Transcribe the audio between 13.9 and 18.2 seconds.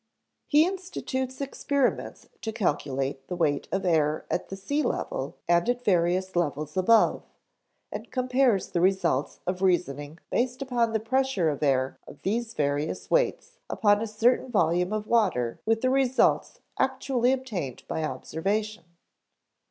a certain volume of water with the results actually obtained by